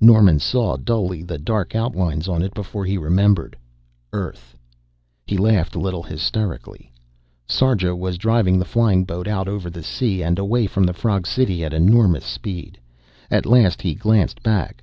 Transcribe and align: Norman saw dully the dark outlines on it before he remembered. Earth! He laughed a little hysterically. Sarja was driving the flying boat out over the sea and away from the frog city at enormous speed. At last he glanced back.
Norman 0.00 0.38
saw 0.38 0.78
dully 0.78 1.22
the 1.22 1.36
dark 1.36 1.74
outlines 1.74 2.26
on 2.26 2.40
it 2.42 2.54
before 2.54 2.86
he 2.86 2.96
remembered. 2.96 3.54
Earth! 4.14 4.56
He 5.26 5.36
laughed 5.36 5.74
a 5.74 5.78
little 5.78 6.02
hysterically. 6.02 6.90
Sarja 7.46 7.94
was 7.94 8.16
driving 8.16 8.58
the 8.58 8.64
flying 8.64 9.04
boat 9.04 9.28
out 9.28 9.46
over 9.46 9.68
the 9.68 9.82
sea 9.84 10.22
and 10.22 10.38
away 10.38 10.66
from 10.66 10.84
the 10.84 10.94
frog 10.94 11.26
city 11.26 11.62
at 11.62 11.74
enormous 11.74 12.24
speed. 12.24 12.78
At 13.30 13.44
last 13.44 13.82
he 13.82 13.92
glanced 13.94 14.42
back. 14.42 14.82